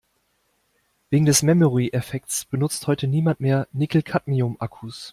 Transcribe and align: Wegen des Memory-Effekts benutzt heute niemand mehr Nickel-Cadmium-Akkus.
Wegen 1.11 1.25
des 1.27 1.43
Memory-Effekts 1.43 2.45
benutzt 2.45 2.87
heute 2.87 3.05
niemand 3.07 3.39
mehr 3.39 3.67
Nickel-Cadmium-Akkus. 3.71 5.09